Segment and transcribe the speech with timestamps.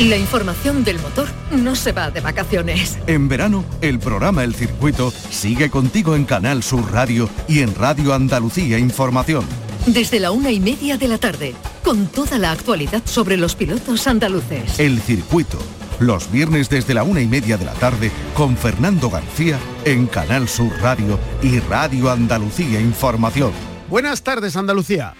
[0.00, 2.98] La información del motor no se va de vacaciones.
[3.06, 8.12] En verano, el programa El Circuito sigue contigo en Canal Sur Radio y en Radio
[8.12, 9.46] Andalucía Información.
[9.86, 14.06] Desde la una y media de la tarde, con toda la actualidad sobre los pilotos
[14.06, 14.78] andaluces.
[14.78, 15.56] El Circuito,
[15.98, 20.46] los viernes desde la una y media de la tarde, con Fernando García en Canal
[20.46, 23.52] Sur Radio y Radio Andalucía Información.
[23.88, 25.14] Buenas tardes, Andalucía.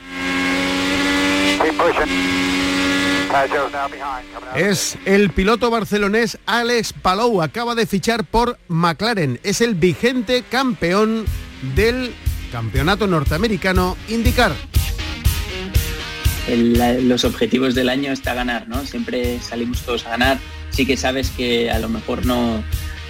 [4.54, 11.24] Es el piloto barcelonés Alex Palou, acaba de fichar por McLaren, es el vigente campeón
[11.74, 12.14] del
[12.52, 14.52] campeonato norteamericano IndyCar.
[16.48, 18.84] los objetivos del año está ganar, ¿no?
[18.86, 20.38] Siempre salimos todos a ganar.
[20.70, 22.62] Sí que sabes que a lo mejor no,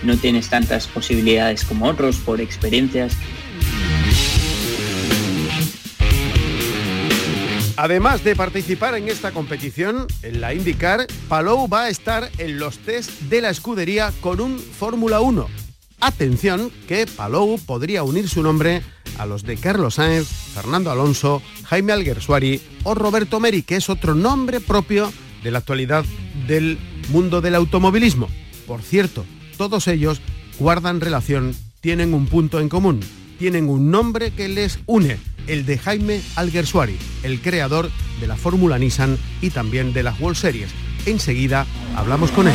[0.02, 3.14] no tienes tantas posibilidades como otros por experiencias.
[7.78, 12.78] Además de participar en esta competición, en la IndyCar, Palou va a estar en los
[12.78, 15.46] test de la escudería con un Fórmula 1.
[16.00, 18.82] Atención que Palou podría unir su nombre
[19.18, 24.14] a los de Carlos Sainz, Fernando Alonso, Jaime Alguersuari o Roberto Meri, que es otro
[24.14, 25.12] nombre propio
[25.42, 26.04] de la actualidad
[26.46, 26.78] del
[27.10, 28.28] mundo del automovilismo.
[28.66, 29.26] Por cierto,
[29.58, 30.22] todos ellos
[30.58, 33.00] guardan relación, tienen un punto en común,
[33.38, 38.78] tienen un nombre que les une, el de Jaime Alguersuari, el creador de la Fórmula
[38.78, 40.70] Nissan y también de las World Series.
[41.06, 42.54] Enseguida hablamos con él.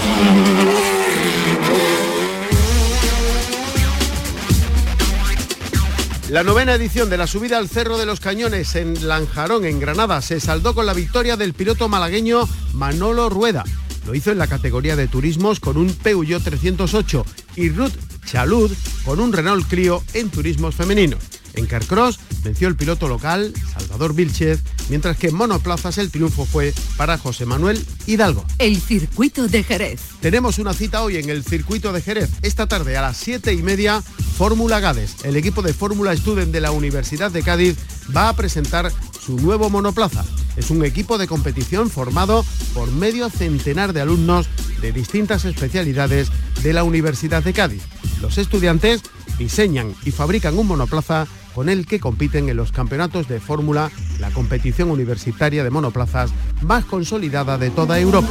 [6.30, 10.22] La novena edición de la subida al Cerro de los Cañones en Lanjarón, en Granada,
[10.22, 13.66] se saldó con la victoria del piloto malagueño Manolo Rueda.
[14.08, 17.26] Lo hizo en la categoría de turismos con un Peugeot 308
[17.58, 17.92] y Ruth
[18.32, 18.72] Chalud
[19.04, 21.20] con un Renault Clio en turismos femeninos.
[21.54, 26.74] En Carcross venció el piloto local, Salvador Vilchez, mientras que en monoplazas el triunfo fue
[26.96, 28.46] para José Manuel Hidalgo.
[28.58, 30.00] El circuito de Jerez.
[30.22, 32.30] Tenemos una cita hoy en el circuito de Jerez.
[32.42, 34.02] Esta tarde a las siete y media,
[34.38, 35.26] Fórmula Gades.
[35.26, 37.76] El equipo de Fórmula Student de la Universidad de Cádiz
[38.16, 40.24] va a presentar su nuevo monoplaza.
[40.62, 42.46] Es un equipo de competición formado
[42.76, 44.48] por medio centenar de alumnos
[44.80, 47.82] de distintas especialidades de la Universidad de Cádiz.
[48.22, 49.02] Los estudiantes
[49.40, 53.90] diseñan y fabrican un monoplaza con el que compiten en los campeonatos de Fórmula,
[54.20, 56.30] la competición universitaria de monoplazas
[56.62, 58.30] más consolidada de toda Europa.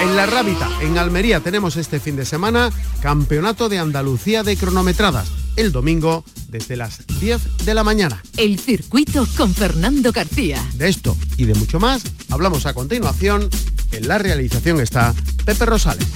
[0.00, 2.70] En La Rábita, en Almería, tenemos este fin de semana
[3.02, 5.39] Campeonato de Andalucía de cronometradas.
[5.60, 8.22] El domingo desde las 10 de la mañana.
[8.38, 10.58] El circuito con Fernando García.
[10.72, 13.50] De esto y de mucho más hablamos a continuación.
[13.92, 16.08] En la realización está Pepe Rosales.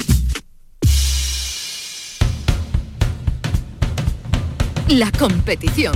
[4.88, 5.92] La competición.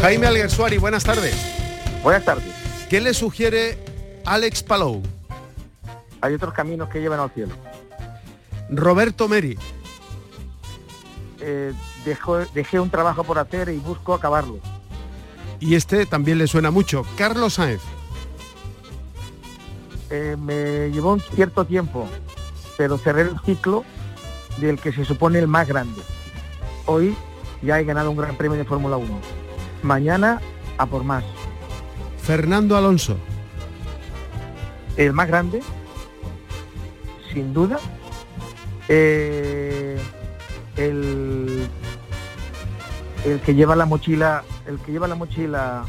[0.00, 1.34] Jaime Alguersuari, buenas tardes.
[2.02, 2.50] Buenas tardes.
[2.88, 3.76] ¿Qué le sugiere
[4.24, 5.02] Alex Palou?
[6.22, 7.52] Hay otros caminos que llevan al cielo.
[8.70, 9.58] Roberto Meri.
[11.40, 11.72] Eh,
[12.54, 14.58] dejé un trabajo por hacer y busco acabarlo.
[15.60, 17.04] Y este también le suena mucho.
[17.16, 17.82] Carlos Sáenz.
[20.10, 22.08] Eh, me llevó un cierto tiempo,
[22.76, 23.84] pero cerré el ciclo
[24.58, 26.00] del que se supone el más grande.
[26.86, 27.16] Hoy
[27.62, 29.20] ya he ganado un gran premio de Fórmula 1.
[29.82, 30.40] Mañana
[30.78, 31.24] a por más.
[32.22, 33.16] Fernando Alonso.
[34.96, 35.60] El más grande,
[37.32, 37.78] sin duda.
[38.88, 39.98] Eh,
[40.76, 41.68] el,
[43.24, 45.84] el que lleva la mochila, el que lleva la mochila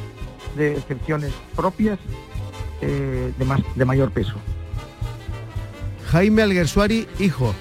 [0.56, 2.00] de excepciones propias
[2.82, 4.36] eh, de, más, de mayor peso.
[6.08, 7.54] Jaime Alguersuari, hijo.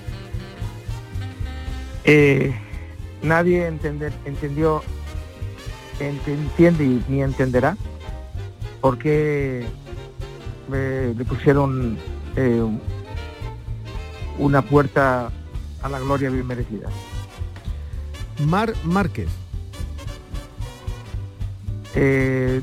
[2.05, 2.55] Eh,
[3.23, 4.83] nadie entender, entendió,
[5.99, 7.77] entiende y ni entenderá
[8.81, 9.67] por qué
[10.71, 11.99] le pusieron
[12.37, 12.63] eh,
[14.39, 15.31] una puerta
[15.83, 16.89] a la gloria bien merecida.
[18.47, 19.29] Mar Márquez.
[21.95, 22.61] Eh,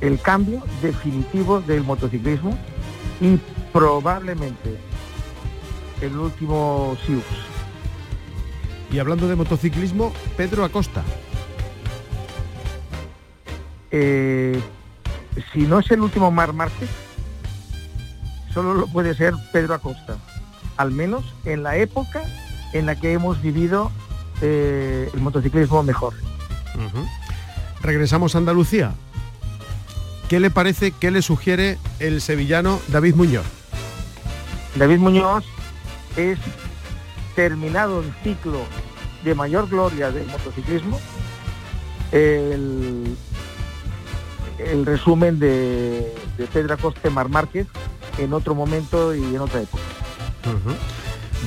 [0.00, 2.56] el cambio definitivo del motociclismo
[3.20, 3.38] y
[3.72, 4.78] probablemente
[6.00, 7.24] el último Siux.
[8.92, 11.02] Y hablando de motociclismo, Pedro Acosta.
[13.90, 14.60] Eh,
[15.52, 16.88] si no es el último Mar Márquez,
[18.54, 20.16] solo lo puede ser Pedro Acosta,
[20.76, 22.22] al menos en la época
[22.72, 23.90] en la que hemos vivido
[24.40, 26.14] eh, el motociclismo mejor.
[27.82, 28.94] Regresamos a Andalucía.
[30.28, 33.44] ¿Qué le parece, qué le sugiere el sevillano David Muñoz?
[34.76, 35.44] David Muñoz
[36.16, 36.38] es
[37.36, 38.60] terminado el ciclo
[39.22, 40.98] de mayor gloria del motociclismo,
[42.12, 43.16] el
[44.58, 46.14] el resumen de,
[46.52, 47.66] Pedro Acosta y Mar Márquez
[48.18, 49.82] en otro momento y en otra época.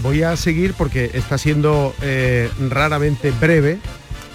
[0.01, 3.79] Voy a seguir porque está siendo eh, raramente breve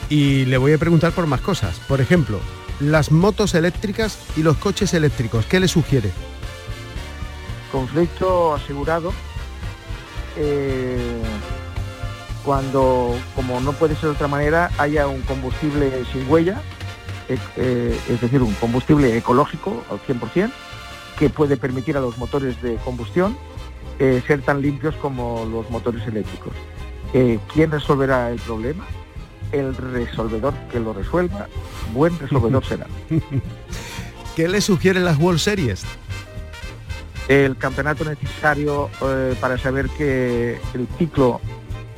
[0.09, 1.79] y le voy a preguntar por más cosas.
[1.89, 2.41] Por ejemplo,
[2.81, 6.11] las motos eléctricas y los coches eléctricos, ¿qué le sugiere?
[7.71, 9.13] Conflicto asegurado.
[10.37, 11.23] Eh,
[12.45, 16.61] cuando, como no puede ser de otra manera, haya un combustible sin huella,
[17.29, 20.51] eh, eh, es decir, un combustible ecológico al 100%,
[21.19, 23.37] que puede permitir a los motores de combustión
[24.27, 26.53] ser tan limpios como los motores eléctricos.
[27.53, 28.85] ¿Quién resolverá el problema?
[29.53, 31.47] El resolvedor que lo resuelva,
[31.93, 32.87] buen resolvedor será.
[34.35, 35.85] ¿Qué le sugieren las World Series?
[37.29, 38.91] El campeonato necesario
[39.41, 41.41] para saber que el ciclo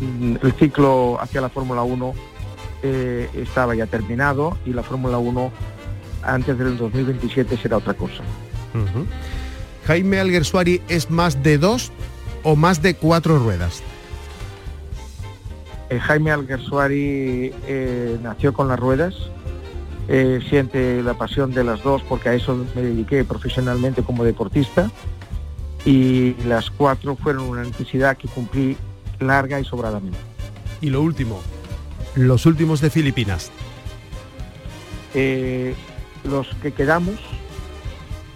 [0.01, 2.15] el ciclo hacia la Fórmula 1
[2.83, 5.53] eh, estaba ya terminado y la Fórmula 1
[6.23, 8.23] antes del 2027 será otra cosa.
[9.87, 11.93] Jaime Alguersuari es más de dos
[12.43, 13.83] o más de cuatro ruedas.
[15.91, 19.15] Eh, Jaime Alguersuari eh, nació con las ruedas,
[20.51, 24.91] siente la pasión de las dos porque a eso me dediqué profesionalmente como deportista
[25.85, 28.77] y las cuatro fueron una necesidad que cumplí
[29.21, 30.19] larga y sobradamente.
[30.81, 31.41] Y lo último,
[32.15, 33.51] los últimos de Filipinas.
[35.15, 35.75] Eh,
[36.25, 37.17] los que quedamos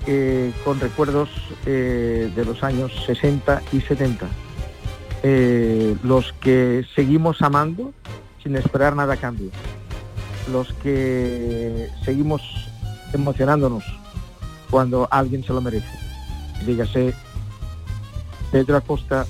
[0.08, 1.28] eh, con recuerdos
[1.66, 4.26] eh, de los años 60 y 70.
[6.02, 7.92] los que seguimos amando
[8.42, 9.50] sin esperar nada a cambio.
[10.50, 12.42] Los que seguimos
[13.12, 13.84] emocionándonos
[14.70, 15.86] cuando alguien se lo merece.
[16.66, 17.14] Dígase
[18.50, 19.26] Pedro Acosta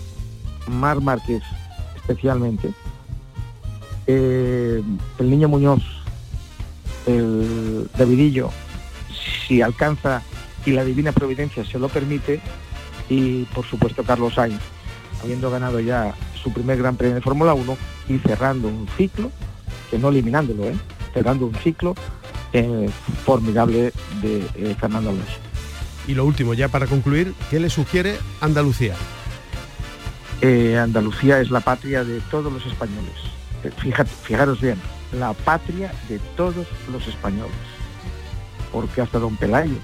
[0.68, 1.42] Mar Márquez
[2.08, 2.72] especialmente,
[4.06, 4.82] eh,
[5.18, 5.82] el niño Muñoz,
[7.06, 8.50] el Davidillo,
[9.46, 10.22] si alcanza
[10.64, 12.40] y la divina providencia se lo permite,
[13.08, 14.60] y por supuesto Carlos Sainz,
[15.22, 17.76] habiendo ganado ya su primer Gran Premio de Fórmula 1
[18.08, 19.30] y cerrando un ciclo,
[19.90, 20.76] que no eliminándolo, ¿eh?
[21.14, 21.94] cerrando un ciclo
[22.52, 22.88] eh,
[23.24, 25.48] formidable de Fernando Alonso.
[26.08, 28.94] Y lo último, ya para concluir, ¿qué le sugiere Andalucía?
[30.40, 33.12] Eh, Andalucía es la patria de todos los españoles.
[33.62, 33.70] Eh,
[34.22, 34.78] fijaros bien,
[35.12, 37.52] la patria de todos los españoles.
[38.72, 39.76] Porque hasta don Pelayo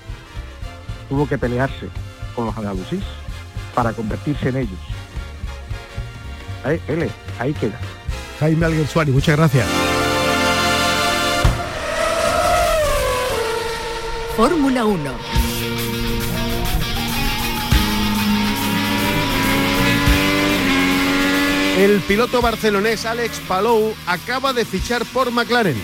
[1.09, 1.89] tuvo que pelearse
[2.35, 3.05] con los andalusíes
[3.75, 4.79] para convertirse en ellos.
[6.65, 6.81] Ahí,
[7.39, 7.79] ahí queda.
[8.41, 9.67] Jaime Alguersuari, muchas gracias.
[14.37, 15.35] Fórmula 1
[21.79, 25.77] El piloto barcelonés Alex Palou acaba de fichar por McLaren.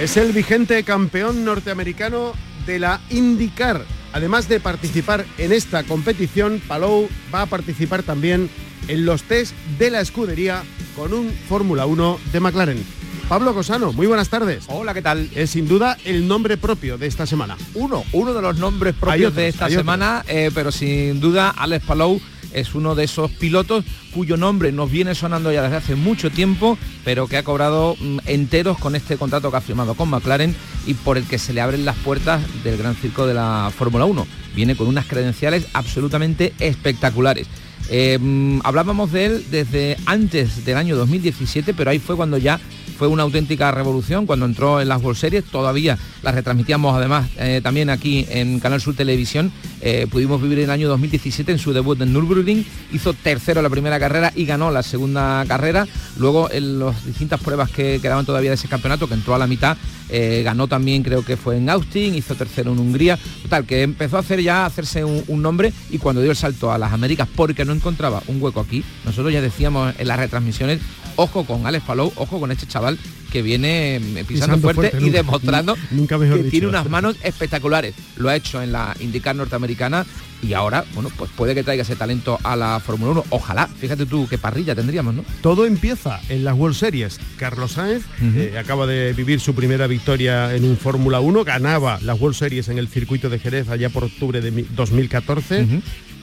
[0.00, 2.32] Es el vigente campeón norteamericano
[2.66, 3.84] de la IndyCar.
[4.12, 8.50] Además de participar en esta competición, Palou va a participar también
[8.88, 10.64] en los test de la escudería
[10.96, 12.84] con un Fórmula 1 de McLaren.
[13.28, 14.64] Pablo Cosano, muy buenas tardes.
[14.66, 15.30] Hola, ¿qué tal?
[15.32, 17.56] Es sin duda el nombre propio de esta semana.
[17.74, 22.20] Uno, uno de los nombres propios de esta semana, eh, pero sin duda Alex Palou
[22.56, 26.78] es uno de esos pilotos cuyo nombre nos viene sonando ya desde hace mucho tiempo,
[27.04, 30.94] pero que ha cobrado mm, enteros con este contrato que ha firmado con McLaren y
[30.94, 34.26] por el que se le abren las puertas del gran circo de la Fórmula 1.
[34.54, 37.46] Viene con unas credenciales absolutamente espectaculares.
[37.90, 42.58] Eh, mm, hablábamos de él desde antes del año 2017, pero ahí fue cuando ya
[42.96, 47.60] fue una auténtica revolución cuando entró en las World Series, todavía las retransmitíamos además eh,
[47.62, 52.00] también aquí en Canal Sur Televisión, eh, pudimos vivir el año 2017 en su debut
[52.00, 55.86] en Nürburgring, hizo tercero la primera carrera y ganó la segunda carrera,
[56.18, 59.46] luego en las distintas pruebas que quedaban todavía de ese campeonato, que entró a la
[59.46, 59.76] mitad,
[60.08, 64.16] eh, ganó también creo que fue en Austin, hizo tercero en Hungría, total, que empezó
[64.16, 67.28] a hacer ya, a hacerse un, nombre y cuando dio el salto a las Américas
[67.36, 70.80] porque no encontraba un hueco aquí, nosotros ya decíamos en las retransmisiones,
[71.16, 72.98] ojo con Alex Palou, ojo con este chaval
[73.30, 75.76] que viene eh, pisando, fuerte, y demostrando
[76.08, 77.94] que tiene unas manos espectaculares.
[78.16, 80.06] Lo ha hecho en la IndyCar norteamericana
[80.42, 83.24] y ahora, bueno, pues puede que traiga ese talento a la Fórmula 1.
[83.30, 85.24] Ojalá, fíjate tú qué parrilla tendríamos, ¿no?
[85.40, 87.18] Todo empieza en las World Series.
[87.38, 92.20] Carlos Sainz eh, acaba de vivir su primera victoria en un Fórmula 1, ganaba las
[92.20, 95.66] World Series en el circuito de Jerez allá por octubre de 2014.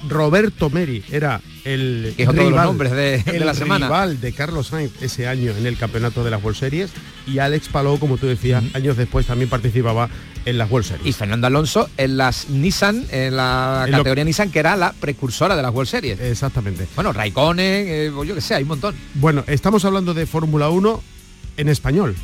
[0.07, 3.87] Roberto Meri era el rival, de, la semana.
[3.87, 6.91] rival de Carlos Sainz ese año en el campeonato de las World Series
[7.25, 10.09] y Alex Palou, como tú decías, años después también participaba
[10.45, 11.07] en las World Series.
[11.07, 15.61] Y Fernando Alonso en las Nissan, en la categoría Nissan, que era la precursora de
[15.61, 16.19] las World Series.
[16.19, 16.87] Exactamente.
[16.95, 18.95] Bueno, Raikkonen, eh, yo que sé, hay un montón.
[19.15, 21.01] Bueno, estamos hablando de Fórmula 1
[21.57, 22.15] en español.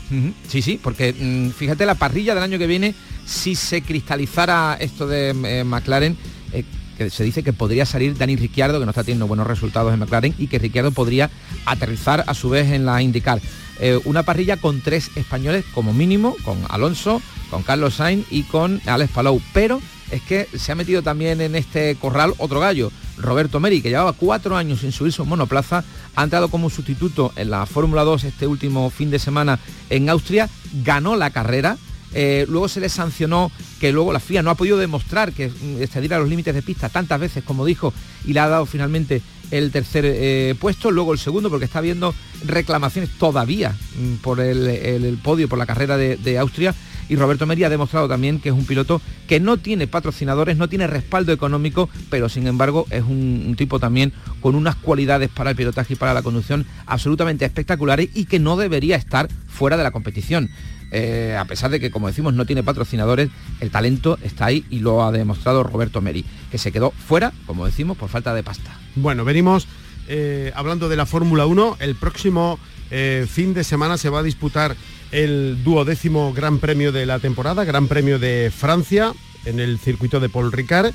[0.48, 2.96] Sí, sí, porque mm, fíjate la parrilla del año que viene,
[3.26, 6.18] si se cristalizara esto de eh, McLaren,
[6.52, 6.64] eh,
[7.00, 10.00] que se dice que podría salir Dani Ricciardo, que no está teniendo buenos resultados en
[10.00, 11.32] McLaren, y que Ricciardo podría
[11.66, 13.42] aterrizar a su vez en la IndyCar.
[13.80, 18.82] Eh, una parrilla con tres españoles como mínimo, con Alonso, con Carlos Sainz y con
[18.86, 19.42] Alex Palou.
[19.54, 23.90] Pero es que se ha metido también en este corral otro gallo, Roberto Meri, que
[23.90, 28.26] llevaba cuatro años sin subirse un monoplaza, ha entrado como sustituto en la Fórmula 2
[28.26, 30.50] este último fin de semana en Austria,
[30.84, 31.78] ganó la carrera,
[32.14, 35.82] eh, luego se le sancionó que luego la FIA no ha podido demostrar que mm,
[35.82, 37.94] excediera los límites de pista tantas veces como dijo
[38.26, 39.22] y le ha dado finalmente
[39.52, 42.14] el tercer eh, puesto, luego el segundo porque está habiendo
[42.46, 46.76] reclamaciones todavía mm, por el, podio, por la carrera de Austria
[47.10, 50.70] y Roberto Meri ha demostrado también que es un piloto que no tiene patrocinadores, no
[50.70, 55.56] tiene respaldo económico, pero sin embargo es un, tipo también con unas cualidades para el
[55.56, 59.92] pilotaje y para la conducción absolutamente espectaculares y que no debería estar fuera de la
[59.92, 60.50] competición.
[60.92, 63.30] Eh, a pesar de que, como decimos, no tiene patrocinadores,
[63.60, 67.66] el talento está ahí y lo ha demostrado Roberto Meri, que se quedó fuera, como
[67.66, 68.78] decimos, por falta de pasta.
[68.96, 69.68] Bueno, venimos
[70.08, 71.78] eh, hablando de la Fórmula 1.
[71.80, 72.60] El próximo
[72.92, 74.76] eh, fin de semana se va a disputar
[75.12, 79.14] el duodécimo Gran Premio de la temporada, Gran Premio de Francia,
[79.46, 80.94] en el circuito de Paul Ricard.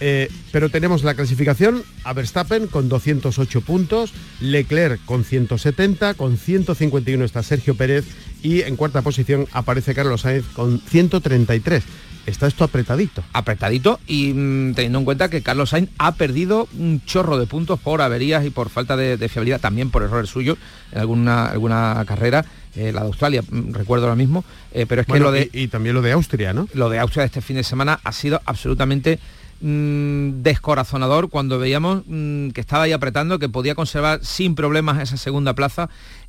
[0.00, 7.24] Eh, pero tenemos la clasificación a Verstappen con 208 puntos, Leclerc con 170, con 151
[7.24, 8.04] está Sergio Pérez
[8.42, 11.82] y en cuarta posición aparece Carlos Sainz con 133
[12.26, 13.22] está esto apretadito.
[13.32, 17.80] Apretadito y mm, teniendo en cuenta que Carlos Sainz ha perdido un chorro de puntos
[17.80, 20.58] por averías y por falta de, fiabilidad, también por errores suyos
[20.92, 22.44] en alguna, alguna carrera.
[22.74, 25.48] Eh, la de Australia, mm, recuerdo ahora mismo, eh, pero es que lo de...
[25.50, 26.68] Y, también lo de Austria, ¿no?
[26.74, 29.18] Lo de Austria de este fin de semana ha sido absolutamente
[29.60, 35.54] mm, descorazonador cuando veíamos que estaba ahí apretando, que podía conservar sin problemas esa segunda
[35.54, 35.88] plaza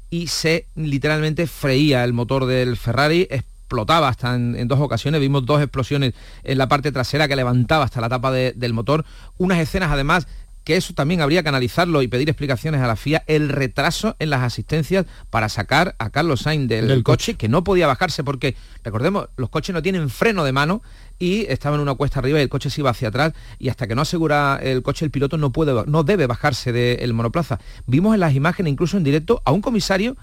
[0.10, 5.62] y se literalmente freía el motor del Ferrari, explotaba hasta en, dos ocasiones, vimos dos
[5.62, 9.06] explosiones en la parte trasera que levantaba hasta la tapa del motor,
[9.38, 10.28] unas escenas además
[10.68, 14.30] que eso también habría que analizarlo y pedir explicaciones a la FIA, el retraso en
[14.30, 19.30] las asistencias para sacar a Carlos Sainz del, coche, que no podía bajarse porque, recordemos,
[19.38, 20.82] los coches no tienen freno de mano
[21.20, 23.88] y estaba en una cuesta arriba y el coche se iba hacia atrás y hasta
[23.88, 27.62] que no asegura el coche el piloto no, puede, no debe bajarse del monoplaza.
[27.86, 30.18] Vimos en las imágenes, incluso en directo, a un comisario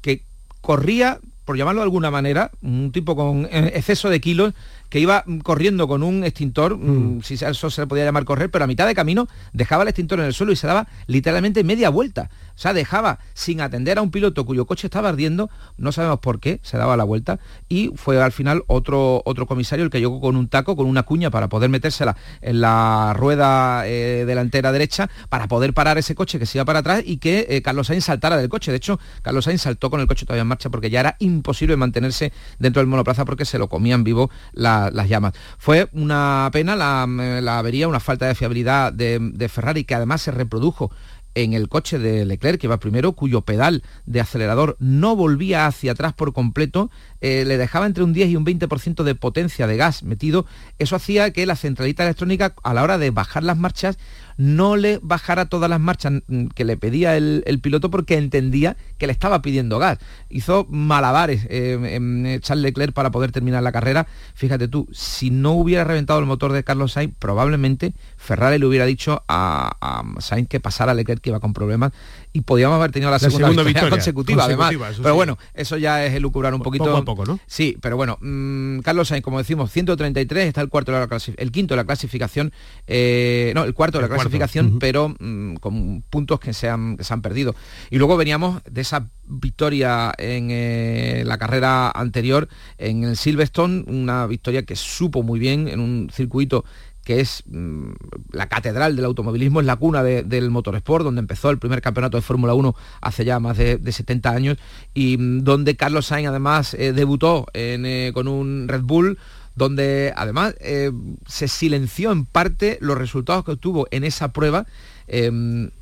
[0.00, 0.22] que
[0.60, 4.54] corría por llamarlo de alguna manera, un tipo con exceso de kilos
[4.92, 7.16] que iba corriendo con un extintor, mm.
[7.16, 9.88] Mm, si eso se le podía llamar correr, pero a mitad de camino dejaba el
[9.88, 12.28] extintor en el suelo y se daba literalmente media vuelta.
[12.54, 16.40] O sea, dejaba sin atender a un piloto cuyo coche estaba ardiendo, no sabemos por
[16.40, 20.20] qué, se daba la vuelta y fue al final otro, otro comisario el que llegó
[20.20, 25.08] con un taco, con una cuña para poder metérsela en la rueda eh, delantera derecha
[25.30, 28.04] para poder parar ese coche que se iba para atrás y que eh, Carlos Sainz
[28.04, 28.70] saltara del coche.
[28.70, 31.78] De hecho, Carlos Sainz saltó con el coche todavía en marcha porque ya era imposible
[31.78, 35.34] mantenerse dentro del monoplaza porque se lo comían vivo la las llamas.
[35.58, 40.30] Fue una pena la, avería, una falta de fiabilidad de, de Ferrari que además se
[40.30, 40.90] reprodujo
[41.34, 45.92] en el coche de Leclerc, que va primero, cuyo pedal de acelerador no volvía hacia
[45.92, 49.76] atrás por completo, eh, le dejaba entre un 10 y un 20% de potencia de
[49.76, 50.46] gas metido.
[50.78, 53.98] Eso hacía que la centralita electrónica, a la hora de bajar las marchas,
[54.36, 56.22] no le bajara todas las marchas
[56.54, 59.98] que le pedía el, piloto porque entendía que le estaba pidiendo gas.
[60.28, 64.06] Hizo malabares eh, en Charles Leclerc para poder terminar la carrera.
[64.34, 68.86] Fíjate tú, si no hubiera reventado el motor de Carlos Sainz, probablemente Ferrari le hubiera
[68.86, 71.92] dicho a, Sainz que pasara Leclerc que iba con problemas
[72.32, 74.74] y podíamos haber tenido la, segunda, victoria, consecutiva, además.
[75.02, 76.84] Pero bueno, eso ya es elucubrar un poquito.
[76.84, 77.38] Poco a poco, ¿no?
[77.46, 81.52] Sí, pero bueno, mm, Carlos Sainz, como decimos, 133, está el cuarto de la el
[81.52, 82.52] quinto de la clasificación,
[82.86, 87.04] eh, no, el cuarto de la clasificación, pero mm, con puntos que se, han, que
[87.04, 87.54] se han perdido.
[87.90, 92.48] Y luego veníamos de esa victoria en eh, la carrera anterior
[92.78, 96.64] en el Silverstone, una victoria que supo muy bien en un circuito
[97.04, 97.92] que es mm,
[98.32, 102.22] la catedral del automovilismo, es la cuna del motorsport, donde empezó el primer campeonato de
[102.22, 104.58] Fórmula 1 hace ya más de, 70 años,
[104.94, 109.18] y mm, donde Carlos Sainz además eh, debutó eh, con un Red Bull,
[109.54, 110.92] donde además eh,
[111.26, 114.66] se silenció en parte los resultados que obtuvo en esa prueba.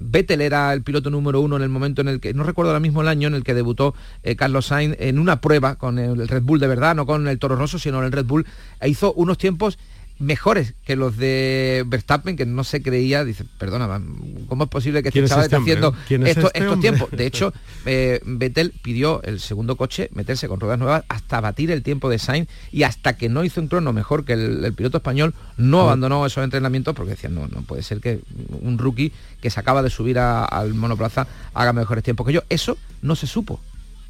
[0.00, 2.80] Vettel era el piloto número uno en el momento en el que, no recuerdo ahora
[2.80, 3.94] mismo el año en el que debutó
[4.36, 7.54] Carlos Sainz en una prueba con el Red Bull de verdad, no con el Toro
[7.54, 8.44] Rosso, sino en el Red Bull,
[8.80, 9.78] e hizo unos tiempos
[10.20, 14.00] mejores que los de Verstappen, que no se creía, dice, perdona,
[14.48, 17.10] ¿cómo es posible que este chaval esté haciendo estos tiempos?
[17.10, 17.52] De hecho,
[17.86, 22.18] eh, Vettel pidió el segundo coche meterse con ruedas nuevas hasta batir el tiempo de
[22.18, 26.24] Sainz y hasta que no hizo un crono mejor que el, piloto español, no abandonó
[26.26, 29.90] esos entrenamientos porque decían, no, no puede ser que un rookie que se acaba de
[29.90, 32.42] subir al monoplaza haga mejores tiempos que yo.
[32.50, 33.58] Eso no se supo,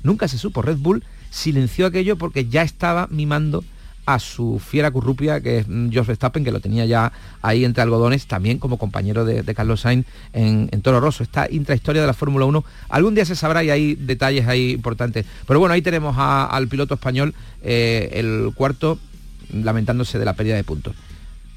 [0.03, 0.61] nunca se supo.
[0.61, 3.65] Red Bull silenció aquello porque ya estaba mimando
[4.07, 8.27] a su fiera currupia, que es George Verstappen, que lo tenía ya ahí entre algodones,
[8.27, 11.23] también como compañero de, Carlos Sainz en, Toro Rosso.
[11.23, 15.27] Esta intrahistoria de la Fórmula 1, algún día se sabrá y hay detalles ahí importantes.
[15.47, 18.99] Pero bueno, ahí tenemos al piloto español, eh, el cuarto,
[19.53, 20.95] lamentándose de la pérdida de puntos.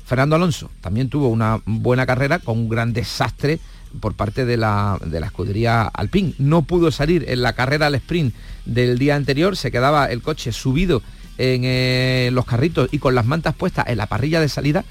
[0.05, 3.59] Fernando Alonso también tuvo una buena carrera con un gran desastre
[3.99, 6.33] por parte de la, de la escudería Alpine.
[6.37, 8.33] No pudo salir en la carrera al sprint
[8.65, 11.01] del día anterior, se quedaba el coche subido
[11.37, 14.83] en eh, los carritos y con las mantas puestas en la parrilla de salida,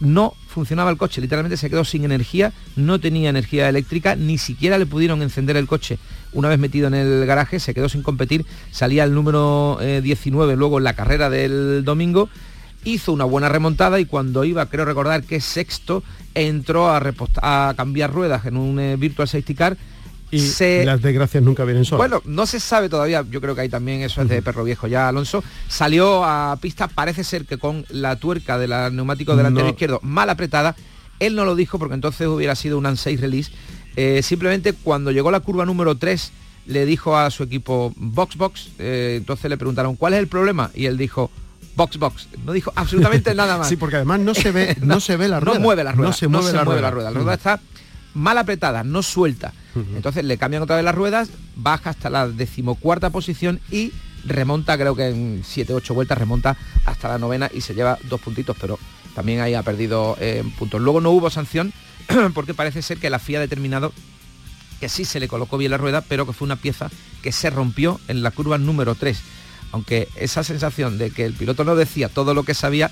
[0.00, 4.78] no funcionaba el coche, literalmente se quedó sin energía, no tenía energía eléctrica, ni siquiera
[4.78, 5.98] le pudieron encender el coche.
[6.32, 10.56] Una vez metido en el garaje, se quedó sin competir, salía el número 19 eh,
[10.56, 12.28] luego en la carrera del domingo,
[12.84, 16.02] hizo una buena remontada y cuando iba, creo recordar que sexto,
[16.34, 19.76] entró a, cambiar ruedas en un eh, Virtual Safety Car
[20.30, 22.08] y las desgracias nunca vienen solas.
[22.08, 24.86] Bueno, no se sabe todavía, yo creo que hay también eso es de perro viejo
[24.86, 25.44] ya, Alonso.
[25.68, 30.74] Salió a pista, parece ser que con la tuerca del neumático delantero izquierdo mal apretada.
[31.18, 33.50] Él no lo dijo porque entonces hubiera sido un unsafe release.
[33.96, 36.32] Eh, simplemente cuando llegó la curva número 3
[36.66, 40.70] le dijo a su equipo box box, eh, entonces le preguntaron ¿cuál es el problema?
[40.74, 41.30] Y él dijo
[41.76, 42.28] box box.
[42.44, 43.68] No dijo absolutamente nada más.
[43.68, 45.58] Sí, porque además no se ve, no se ve la rueda.
[45.58, 46.08] No mueve la rueda.
[46.10, 46.80] No se mueve, la, rueda.
[46.80, 47.10] la, rueda.
[47.10, 47.60] La rueda está
[48.14, 49.52] mal apretada, no suelta.
[49.94, 53.92] Entonces le cambian otra vez las ruedas, baja hasta la decimocuarta posición y
[54.24, 58.56] remonta, creo que en 7-8 vueltas, remonta hasta la novena y se lleva dos puntitos,
[58.60, 58.78] pero
[59.14, 60.80] también ahí ha perdido eh, puntos.
[60.80, 61.72] Luego no hubo sanción
[62.34, 63.92] porque parece ser que la FIA ha determinado
[64.80, 66.90] que sí se le colocó bien la rueda, pero que fue una pieza
[67.22, 69.18] que se rompió en la curva número 3.
[69.72, 72.90] Aunque esa sensación de que el piloto no decía todo lo que sabía,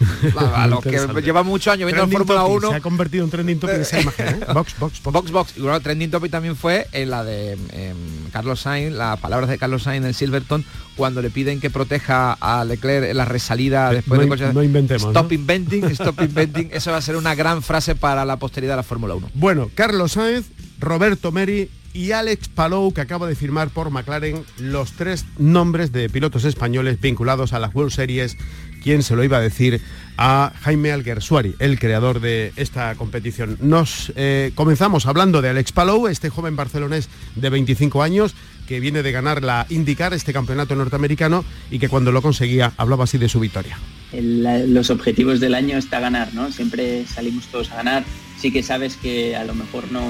[0.54, 2.70] a los que muchos años viendo Fórmula 1.
[2.70, 4.46] Se ha convertido en trending topic esa imagen, ¿eh?
[4.52, 5.12] Box, box, box.
[5.12, 5.54] Box, box.
[5.56, 7.96] Y bueno, trending topic también fue en la de em,
[8.32, 10.64] Carlos Sainz, las palabras de Carlos Sainz en Silverton,
[10.96, 14.54] cuando le piden que proteja a Leclerc en la resalida después de coches.
[14.54, 15.04] No inventemos.
[15.04, 16.70] Stop inventing, stop inventing.
[16.72, 19.30] Eso va a ser una gran frase para la posteridad de la Fórmula 1.
[19.34, 20.46] Bueno, Carlos Sainz,
[20.78, 26.08] Roberto Meri y Alex Palou, que acaba de firmar por McLaren los tres nombres de
[26.08, 28.36] pilotos españoles vinculados a las World Series
[28.82, 29.80] quién se lo iba a decir
[30.18, 33.56] a Jaime Alguersuari, el creador de esta competición.
[33.60, 38.34] Nos eh, comenzamos hablando de Alex Palou, este joven barcelonés de 25 años
[38.66, 43.04] que viene de ganar la IndyCar, este campeonato norteamericano, y que cuando lo conseguía hablaba
[43.04, 43.78] así de su victoria.
[44.12, 46.52] los objetivos del año está ganar, ¿no?
[46.52, 48.04] Siempre salimos todos a ganar.
[48.38, 50.02] Sí que sabes que a lo mejor no,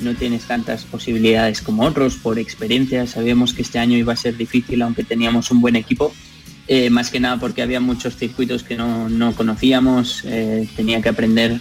[0.00, 3.06] no tienes tantas posibilidades como otros por experiencia.
[3.06, 6.14] Sabíamos que este año iba a ser difícil, aunque teníamos un buen equipo
[6.66, 11.60] eh, más que nada porque había muchos circuitos que no, conocíamos, eh, tenía que aprender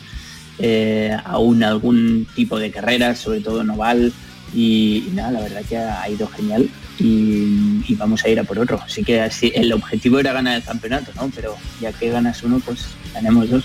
[0.60, 4.14] eh, aún algún tipo de carrera, sobre todo noval,
[4.56, 8.80] y, nada, la verdad que ha, ido genial y, vamos a ir a por otro.
[8.82, 11.30] Así que así, el objetivo era ganar el campeonato, ¿no?
[11.36, 13.64] Pero ya que ganas uno, pues ganemos dos.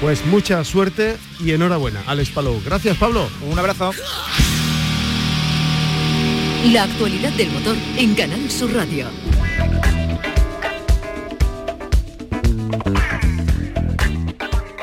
[0.00, 2.60] Pues mucha suerte y enhorabuena, Alex Palou.
[2.64, 3.28] Gracias, Pablo.
[3.50, 3.92] Un abrazo.
[6.72, 9.06] La actualidad del motor en Canal Sur Radio.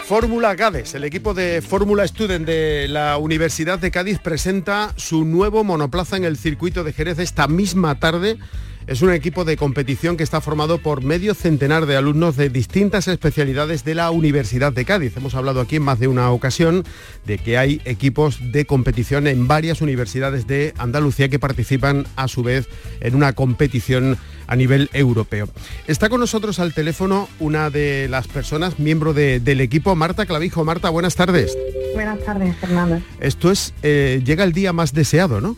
[0.07, 5.63] Fórmula Gades, el equipo de Fórmula Student de la Universidad de Cádiz presenta su nuevo
[5.63, 8.37] monoplaza en el circuito de Jerez esta misma tarde
[8.87, 13.07] es un equipo de competición que está formado por medio centenar de alumnos de distintas
[13.07, 15.17] especialidades de la Universidad de Cádiz.
[15.17, 16.83] Hemos hablado aquí en más de una ocasión
[17.25, 22.43] de que hay equipos de competición en varias universidades de Andalucía que participan a su
[22.43, 22.67] vez
[23.01, 24.17] en una competición
[24.47, 25.49] a nivel europeo.
[25.87, 30.63] Está con nosotros al teléfono una de las personas, miembro del equipo, Marta Clavijo.
[30.63, 31.57] Marta, buenas tardes.
[31.95, 33.01] Buenas tardes, Fernando.
[33.19, 35.55] Esto es, eh, llega el día más deseado, ¿no?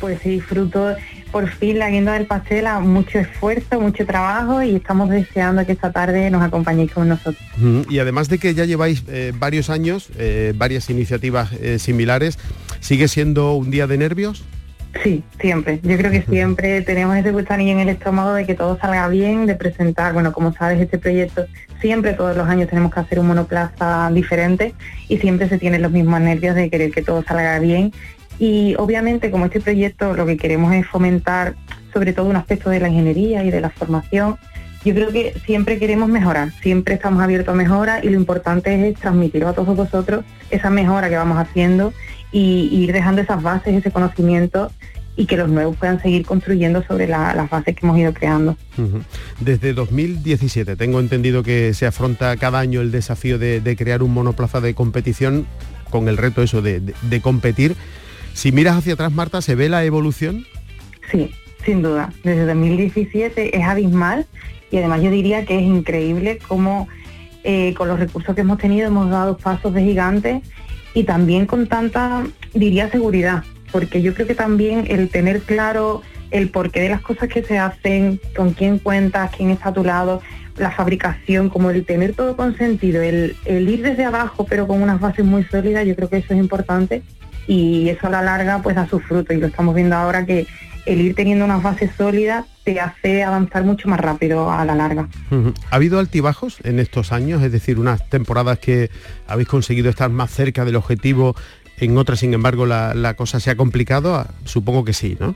[0.00, 0.96] Pues sí, fruto
[1.32, 5.72] por fin la guinda del pastel a mucho esfuerzo, mucho trabajo y estamos deseando que
[5.72, 7.42] esta tarde nos acompañéis con nosotros.
[7.88, 12.38] Y además de que ya lleváis eh, varios años, eh, varias iniciativas eh, similares,
[12.80, 14.44] ¿sigue siendo un día de nervios?
[15.02, 15.80] Sí, siempre.
[15.82, 19.46] Yo creo que siempre tenemos ese gusanillo en el estómago de que todo salga bien,
[19.46, 21.46] de presentar, bueno, como sabes, este proyecto
[21.82, 24.72] siempre, todos los años tenemos que hacer un monoplaza diferente
[25.08, 27.92] y siempre se tienen los mismos nervios de querer que todo salga bien
[28.42, 31.54] y obviamente como este proyecto lo que queremos es fomentar
[31.92, 34.36] sobre todo un aspecto de la ingeniería y de la formación,
[34.84, 38.98] yo creo que siempre queremos mejorar, siempre estamos abiertos a mejora y lo importante es
[38.98, 41.92] transmitir a todos vosotros esa mejora que vamos haciendo
[42.32, 44.72] y, ir dejando esas bases, ese conocimiento
[45.14, 48.56] y que los nuevos puedan seguir construyendo sobre las bases que hemos ido creando.
[49.38, 54.60] Desde 2017 tengo entendido que se afronta cada año el desafío de, crear un monoplaza
[54.60, 55.46] de competición
[55.90, 57.76] con el reto eso de, de competir.
[58.34, 60.46] Si miras hacia atrás, Marta, ¿se ve la evolución?
[61.10, 61.30] Sí,
[61.64, 62.12] sin duda.
[62.24, 64.26] Desde 2017 es abismal
[64.70, 66.88] y además yo diría que es increíble cómo
[67.44, 70.42] eh, con los recursos que hemos tenido hemos dado pasos de gigante
[70.94, 76.48] y también con tanta, diría, seguridad, porque yo creo que también el tener claro el
[76.48, 80.22] porqué de las cosas que se hacen, con quién cuentas, quién está a tu lado,
[80.56, 85.00] la fabricación, como el tener todo consentido, el, el ir desde abajo pero con unas
[85.00, 87.02] bases muy sólidas, yo creo que eso es importante
[87.46, 90.46] y eso a la larga pues da su fruto y lo estamos viendo ahora que
[90.86, 95.08] el ir teniendo unas bases sólidas te hace avanzar mucho más rápido a la larga.
[95.70, 97.42] ¿Ha habido altibajos en estos años?
[97.42, 98.90] Es decir, unas temporadas que
[99.26, 101.34] habéis conseguido estar más cerca del objetivo,
[101.78, 104.14] en otras, sin embargo, la, la cosa se ha complicado.
[104.14, 105.34] Ah, supongo que sí, ¿no?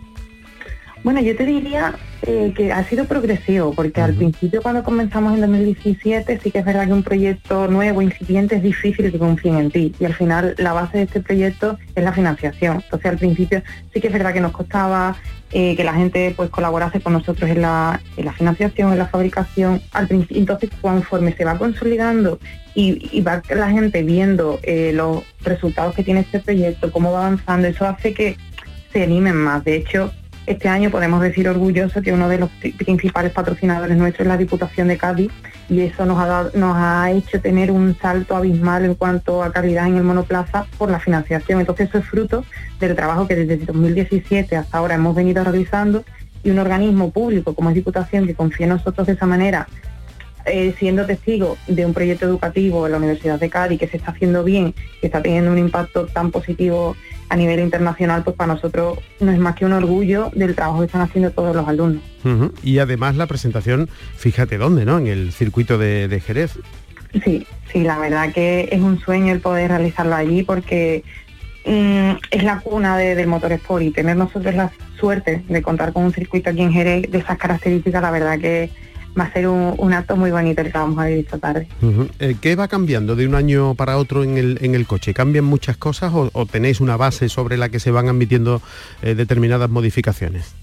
[1.02, 5.40] Bueno, yo te diría eh, que ha sido progresivo, porque al principio cuando comenzamos en
[5.42, 9.70] 2017 sí que es verdad que un proyecto nuevo, incipiente, es difícil que confíen en
[9.70, 9.94] ti.
[10.00, 12.82] Y al final la base de este proyecto es la financiación.
[12.82, 15.16] Entonces al principio sí que es verdad que nos costaba
[15.52, 18.00] eh, que la gente pues colaborase con nosotros en la,
[18.37, 19.80] financiación, en la fabricación.
[19.92, 22.40] Al entonces conforme se va consolidando
[22.74, 27.68] y, va la gente viendo eh, los resultados que tiene este proyecto, cómo va avanzando,
[27.68, 28.37] eso hace que
[28.92, 29.64] se animen más.
[29.64, 30.12] De hecho,
[30.46, 34.88] este año podemos decir orgulloso que uno de los principales patrocinadores nuestros es la Diputación
[34.88, 35.32] de Cádiz
[35.68, 39.88] y eso nos ha, nos ha hecho tener un salto abismal en cuanto a calidad
[39.88, 41.61] en el monoplaza por la financiación.
[41.61, 42.44] Entonces eso es fruto
[42.78, 46.04] del trabajo que desde 2017 hasta ahora hemos venido realizando
[46.44, 49.66] y un organismo público como es Diputación que confía en nosotros de esa manera
[50.46, 54.12] eh, siendo testigo de un proyecto educativo en la Universidad de Cádiz que se está
[54.12, 56.96] haciendo bien, que está teniendo un impacto tan positivo
[57.28, 60.87] a nivel internacional, pues para nosotros no es más que un orgullo del trabajo que
[60.87, 62.02] están haciendo todos los alumnos.
[62.62, 64.98] Y además la presentación, fíjate dónde, ¿no?
[64.98, 66.52] En el circuito de, Jerez.
[67.24, 71.02] Sí, sí, la verdad que es un sueño el poder realizarlo allí porque
[71.64, 76.04] mm, es la cuna del motor sport y tener nosotros la suerte de contar con
[76.04, 78.70] un circuito aquí en Jerez de esas características, la verdad que
[79.18, 81.68] va a ser un, acto muy bonito el que vamos a vivir esta tarde.
[82.18, 85.14] Eh, ¿Qué va cambiando de un año para otro en el, en el coche?
[85.14, 88.61] ¿Cambian muchas cosas o, tenéis una base sobre la que se van admitiendo
[89.02, 90.55] eh, determinadas modificaciones?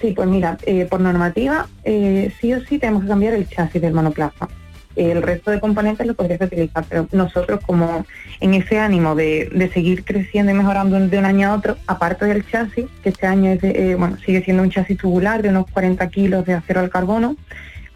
[0.00, 3.94] Sí, pues mira, eh, por normativa sí o sí tenemos que cambiar el chasis del
[3.94, 4.48] monoplaza.
[4.94, 8.06] El resto de componentes lo podrías utilizar, pero nosotros como
[8.40, 12.46] en ese ánimo de, seguir creciendo y mejorando de un año a otro, aparte del
[12.46, 16.46] chasis, que este año es bueno, sigue siendo un chasis tubular de unos 40 kilos
[16.46, 17.36] de acero al carbono,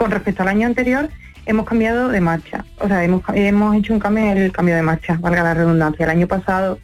[0.01, 1.11] con respecto al año anterior,
[1.45, 2.65] hemos cambiado de marcha.
[2.79, 3.23] O sea, hemos,
[3.77, 6.05] hecho un cambio en el cambio de marcha, valga la redundancia.
[6.05, 6.79] El año pasado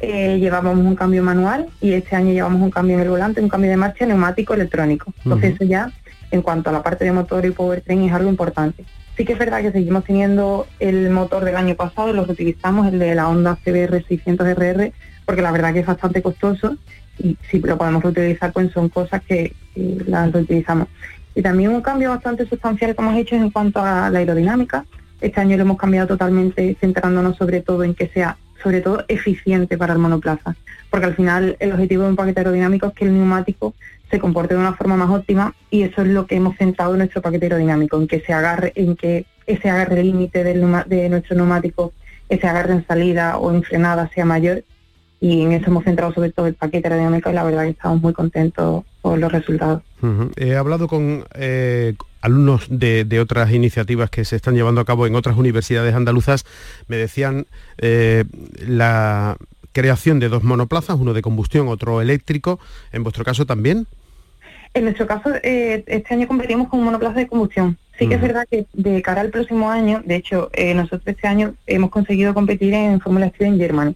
[0.00, 3.50] eh, llevábamos un cambio manual y este año llevamos un cambio en el volante, un
[3.50, 5.12] cambio de marcha neumático electrónico.
[5.24, 5.92] Entonces eso ya,
[6.30, 8.86] en cuanto a la parte de motor y powertrain, es algo importante.
[9.14, 12.86] Sí que es verdad que seguimos teniendo el motor del año pasado, lo que utilizamos,
[12.86, 14.90] el de la Honda CBR 600RR,
[15.26, 16.78] porque la verdad que es bastante costoso
[17.18, 20.88] y si lo podemos reutilizar, pues son cosas que, que las reutilizamos.
[21.34, 24.84] Y también un cambio bastante sustancial que hemos hecho en cuanto a la aerodinámica.
[25.20, 29.76] Este año lo hemos cambiado totalmente centrándonos sobre todo en que sea sobre todo eficiente
[29.76, 30.56] para el monoplaza,
[30.90, 33.74] porque al final el objetivo de un paquete aerodinámico es que el neumático
[34.10, 36.98] se comporte de una forma más óptima y eso es lo que hemos centrado en
[36.98, 41.92] nuestro paquete aerodinámico, en que se agarre, en que ese agarre límite de nuestro neumático,
[42.30, 44.64] ese agarre en salida o en frenada sea mayor
[45.20, 48.02] y en eso hemos centrado sobre todo el paquete aerodinámico y la verdad que estamos
[48.02, 49.82] muy contentos por los resultados.
[50.36, 55.14] He hablado con eh, alumnos de, otras iniciativas que se están llevando a cabo en
[55.14, 56.44] otras universidades andaluzas,
[56.88, 57.46] me decían
[57.78, 58.24] eh,
[58.66, 59.36] la
[59.72, 62.60] creación de dos monoplazas, uno de combustión, otro eléctrico,
[62.92, 63.86] en vuestro caso también.
[64.74, 67.78] En nuestro caso, eh, este año competimos con un monoplaza de combustión.
[67.98, 71.54] Sí que es verdad que de cara al próximo año, de hecho, nosotros este año
[71.66, 73.94] hemos conseguido competir en Fórmula Street en Germany.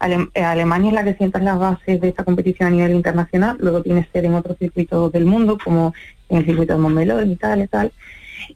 [0.00, 3.82] Eh, Alemania es la que sienta las bases de esta competición a nivel internacional, luego
[3.82, 5.92] tiene ser en otros circuitos del mundo, como
[6.28, 7.92] en el circuito de Montmeló, y tal, y tal.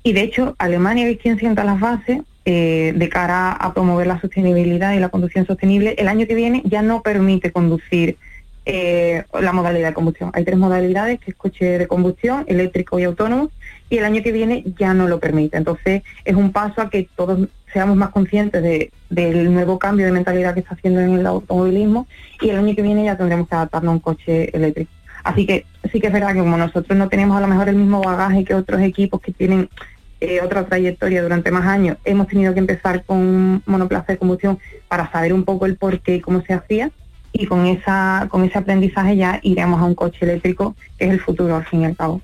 [0.02, 4.20] Y de hecho, Alemania es quien sienta las bases eh, de cara a promover la
[4.20, 5.94] sostenibilidad y la conducción sostenible.
[5.98, 8.16] El año que viene ya no permite conducir
[8.64, 10.30] eh, la modalidad de combustión.
[10.34, 13.50] Hay tres modalidades, que es coche de combustión, eléctrico y autónomo,
[13.90, 15.56] y el año que viene ya no lo permite.
[15.56, 20.54] Entonces es un paso a que todos seamos más conscientes del nuevo cambio de mentalidad
[20.54, 22.06] que está haciendo en el automovilismo
[22.40, 24.90] y el año que viene ya tendremos que adaptarnos a un coche eléctrico.
[25.24, 27.76] Así que sí que es verdad que como nosotros no tenemos a lo mejor el
[27.76, 29.68] mismo bagaje que otros equipos que tienen
[30.20, 34.58] eh, otra trayectoria durante más años, hemos tenido que empezar con monoplaza de combustión
[34.88, 36.90] para saber un poco el por qué y cómo se hacía
[37.32, 41.20] y con esa con ese aprendizaje ya iremos a un coche eléctrico que es el
[41.20, 42.20] futuro al fin y al cabo.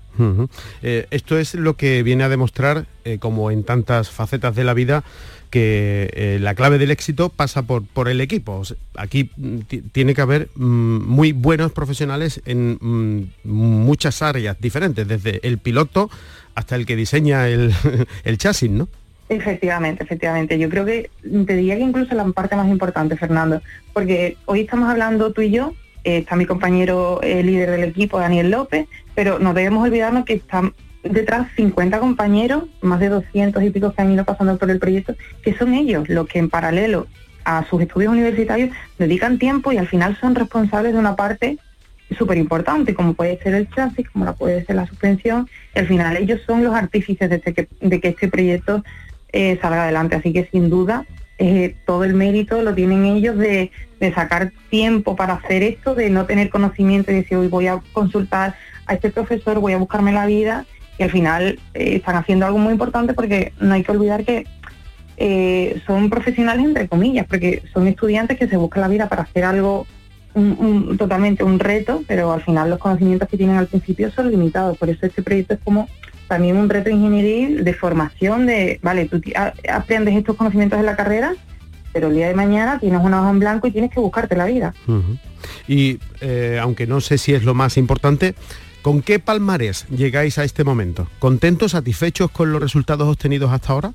[0.82, 4.74] Eh, esto es lo que viene a demostrar, eh, como en tantas facetas de la
[4.74, 5.04] vida,
[5.50, 8.62] que eh, la clave del éxito pasa por, por el equipo.
[8.96, 9.58] aquí mm,
[9.92, 16.10] tiene que haber mm, muy buenos profesionales en mm, muchas áreas diferentes, desde el piloto
[16.54, 17.72] hasta el que diseña el,
[18.24, 18.88] el chasis, ¿no?
[19.28, 20.58] Efectivamente, efectivamente.
[20.58, 23.60] Yo creo que te diría que incluso la parte más importante, Fernando,
[23.92, 28.18] porque hoy estamos hablando tú y yo, eh, está mi compañero el líder del equipo,
[28.18, 30.72] Daniel López, pero no debemos olvidarnos que están
[31.10, 35.14] detrás 50 compañeros, más de 200 y pico que han ido pasando por el proyecto,
[35.42, 37.06] que son ellos los que en paralelo
[37.44, 41.58] a sus estudios universitarios dedican tiempo y al final son responsables de una parte
[42.16, 45.48] súper importante, como puede ser el chasis, como la puede ser la suspensión.
[45.74, 48.84] al final ellos son los artífices de, este de que este proyecto
[49.32, 50.16] eh, salga adelante.
[50.16, 51.06] Así que sin duda
[51.38, 53.70] eh, todo el mérito lo tienen ellos de,
[54.14, 58.54] sacar tiempo para hacer esto, de no tener conocimiento y decir hoy voy a consultar
[58.86, 60.66] a este profesor, voy a buscarme la vida
[60.98, 64.46] y al final eh, están haciendo algo muy importante porque no hay que olvidar que
[65.84, 69.84] son profesionales entre comillas, porque son estudiantes que se buscan la vida para hacer algo
[70.96, 74.78] totalmente un reto, pero al final los conocimientos que tienen al principio son limitados.
[74.78, 75.88] Por eso este proyecto es como
[76.28, 79.20] también un reto ingenieril de formación, de, vale, tú
[79.68, 81.34] aprendes estos conocimientos en la carrera,
[81.92, 84.44] pero el día de mañana tienes una hoja en blanco y tienes que buscarte la
[84.44, 84.74] vida.
[85.66, 88.34] Y eh, aunque no sé si es lo más importante,
[88.82, 91.08] ¿con qué palmarés llegáis a este momento?
[91.18, 93.92] ¿Contentos, satisfechos con los resultados obtenidos hasta ahora?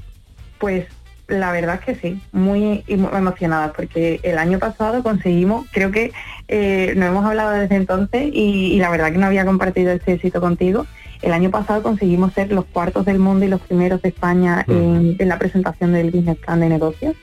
[0.60, 0.86] Pues
[1.28, 6.12] la verdad es que sí, muy, emocionadas porque el año pasado conseguimos, creo que
[6.48, 10.14] eh, no hemos hablado desde entonces y, y, la verdad que no había compartido este
[10.14, 10.86] éxito contigo
[11.24, 15.16] el año pasado conseguimos ser los cuartos del mundo y los primeros de España en,
[15.18, 17.16] la presentación del Business Plan de negocios.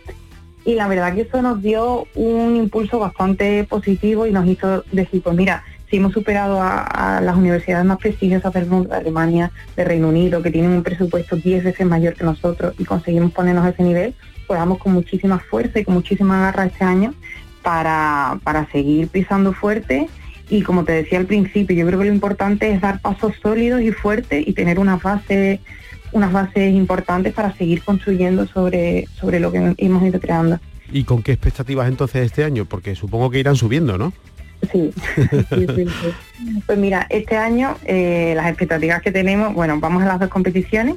[0.64, 5.22] Y la verdad que eso nos dio un impulso bastante positivo y nos hizo decir,
[5.22, 9.85] pues mira, si hemos superado a, las universidades más prestigiosas del mundo, de Alemania, de
[9.85, 13.70] Reino Unido, que tienen un presupuesto 10 veces mayor que nosotros y conseguimos ponernos a
[13.70, 14.14] ese nivel,
[14.46, 17.14] pues vamos con muchísima fuerza y con muchísima garra este año
[17.62, 20.09] para, para seguir pisando fuerte
[20.48, 23.81] y como te decía al principio, yo creo que lo importante es dar pasos sólidos
[23.83, 25.00] y fuertes y tener una
[26.12, 30.59] unas bases importantes para seguir construyendo sobre, sobre lo que hemos ido creando.
[30.92, 32.64] ¿Y con qué expectativas entonces este año?
[32.64, 34.12] Porque supongo que irán subiendo, ¿no?
[34.72, 34.90] Sí,
[36.66, 40.96] Pues mira, este año eh, las expectativas que tenemos, bueno, vamos a las dos competiciones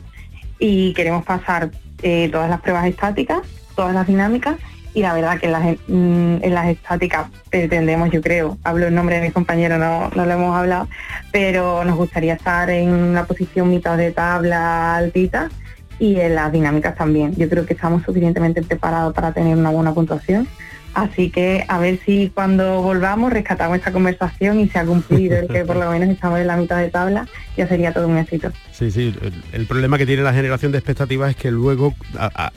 [0.60, 1.72] y queremos pasar
[2.02, 3.42] eh, todas las pruebas estáticas,
[3.76, 4.58] todas las dinámicas
[4.94, 8.96] y la verdad que en las, mm, en las estáticas pretendemos, yo creo, hablo en
[8.96, 10.88] nombre de mis compañeros, no, no lo hemos hablado,
[11.32, 15.50] pero nos gustaría estar en una posición mitad de tabla altita
[16.00, 17.36] y en las dinámicas también.
[17.36, 20.48] Yo creo que estamos suficientemente preparados para tener una buena puntuación.
[20.94, 25.48] Así que a ver si cuando volvamos rescatamos esta conversación y se ha cumplido el
[25.48, 27.28] que por lo menos estamos en la mitad de tabla,
[27.58, 28.52] ya sería todo un éxito.
[28.72, 29.14] Sí, sí,
[29.54, 31.96] el, problema que tiene la generación de expectativas es que luego,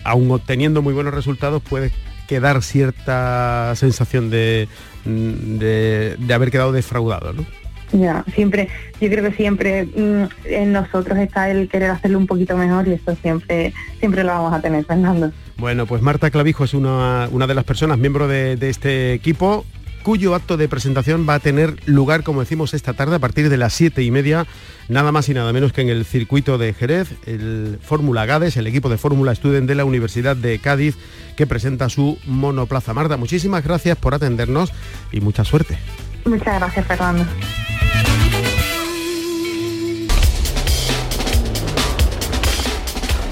[0.05, 1.92] aún obteniendo muy buenos resultados, puedes
[2.27, 4.68] que dar cierta sensación de,
[5.05, 7.46] de, haber quedado defraudado, ¿no?
[7.92, 8.68] Ya, siempre,
[9.01, 12.92] yo creo que siempre mm, en nosotros está el querer hacerlo un poquito mejor y
[12.92, 15.33] esto siempre, siempre lo vamos a tener, Fernando.
[15.57, 19.64] Bueno, pues Marta Clavijo es una, una de las personas, miembro de, de este equipo
[20.07, 23.57] cuyo acto de presentación va a tener lugar, como decimos, esta tarde a partir de
[23.57, 24.46] las siete y media,
[24.88, 28.68] nada más y nada menos que en el circuito de Jerez, el Fórmula Gades, el
[28.68, 30.96] equipo de Fórmula Student de la Universidad de Cádiz,
[31.35, 32.94] que presenta su monoplaza.
[32.94, 34.72] Marta, muchísimas gracias por atendernos
[35.11, 35.77] y mucha suerte.
[36.26, 37.24] Muchas gracias, Fernando.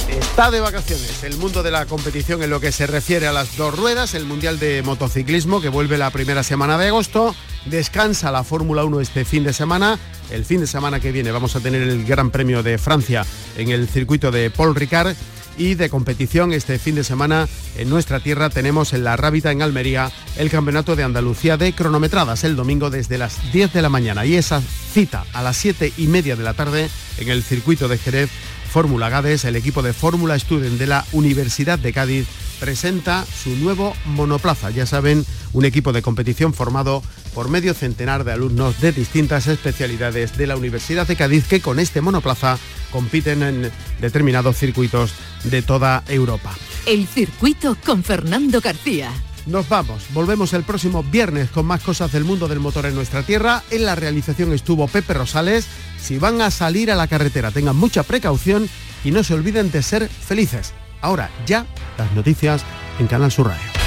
[0.08, 3.56] Está de vacaciones el mundo de la competición en lo que se refiere a las
[3.56, 8.42] dos ruedas, el Mundial de Motociclismo que vuelve la primera semana de agosto, descansa la
[8.42, 9.98] Fórmula 1 este fin de semana,
[10.30, 13.24] el fin de semana que viene vamos a tener el Gran Premio de Francia
[13.56, 15.14] en el circuito de Paul Ricard
[15.56, 19.62] y de competición este fin de semana en nuestra tierra tenemos en la Rábita en
[19.62, 24.24] Almería el Campeonato de Andalucía de cronometradas el domingo desde las 10 de la mañana.
[24.26, 26.88] Y esa cita a las 7 y media de la tarde
[27.18, 28.30] en el circuito de Jerez
[28.74, 32.26] Fórmula Gades, el equipo de Fórmula Student de la Universidad de Cádiz
[32.58, 34.70] presenta su nuevo monoplaza.
[34.70, 37.00] Ya saben, un equipo de competición formado
[37.34, 41.78] por medio centenar de alumnos de distintas especialidades de la Universidad de Cádiz que con
[41.78, 42.58] este monoplaza
[42.90, 46.52] compiten en determinados circuitos de toda Europa.
[46.84, 49.12] El circuito con Fernando García.
[49.46, 53.22] Nos vamos, volvemos el próximo viernes con más cosas del mundo del motor en nuestra
[53.22, 53.62] tierra.
[53.70, 55.66] En la realización estuvo Pepe Rosales.
[56.00, 58.68] Si van a salir a la carretera, tengan mucha precaución
[59.04, 60.72] y no se olviden de ser felices.
[61.02, 61.66] Ahora ya
[61.98, 62.62] las noticias
[62.98, 63.83] en Canal Sur Radio.